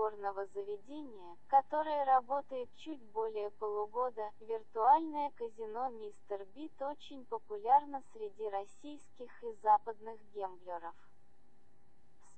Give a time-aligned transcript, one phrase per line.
[0.00, 9.44] игорного заведения, которое работает чуть более полугода, виртуальное казино «Мистер Бит» очень популярно среди российских
[9.44, 10.94] и западных гемблеров.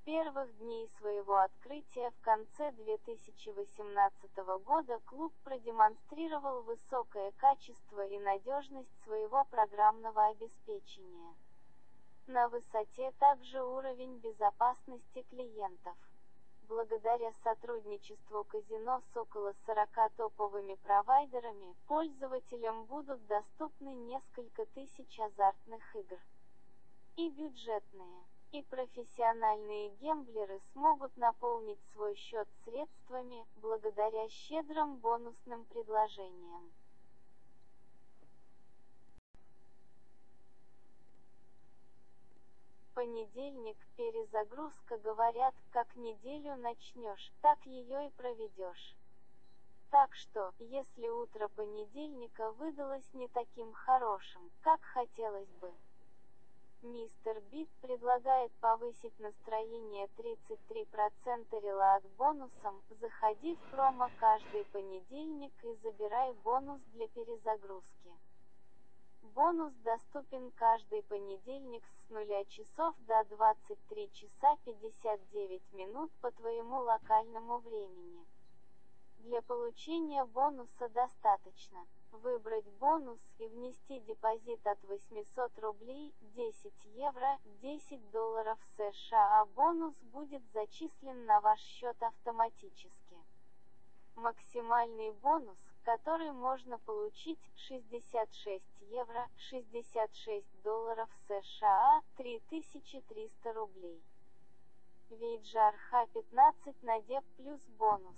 [0.04, 9.44] Первых дней своего открытия в конце 2018 года клуб продемонстрировал высокое качество и надежность своего
[9.44, 11.34] программного обеспечения.
[12.26, 15.96] На высоте также уровень безопасности клиентов.
[16.74, 26.18] Благодаря сотрудничеству казино с около 40 топовыми провайдерами, пользователям будут доступны несколько тысяч азартных игр.
[27.16, 36.72] И бюджетные и профессиональные гемблеры смогут наполнить свой счет средствами, благодаря щедрым бонусным предложениям.
[43.02, 48.94] Понедельник, перезагрузка говорят, как неделю начнешь, так ее и проведешь.
[49.90, 55.72] Так что, если утро понедельника выдалось не таким хорошим, как хотелось бы,
[56.82, 66.32] Мистер Бит предлагает повысить настроение 33% релат бонусом, заходи в промо каждый понедельник и забирай
[66.44, 68.12] бонус для перезагрузки.
[69.22, 77.58] Бонус доступен каждый понедельник с 0 часов до 23 часа 59 минут по твоему локальному
[77.58, 78.26] времени.
[79.18, 88.10] Для получения бонуса достаточно выбрать бонус и внести депозит от 800 рублей, 10 евро, 10
[88.10, 89.40] долларов США.
[89.40, 93.16] А бонус будет зачислен на ваш счет автоматически.
[94.16, 97.38] Максимальный бонус, который можно получить,
[97.68, 104.02] 66 евро, 66 долларов США, 3300 рублей.
[105.10, 108.16] Вейджар Х15 на деп плюс бонус.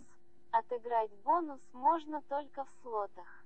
[0.53, 3.45] Отыграть бонус можно только в слотах.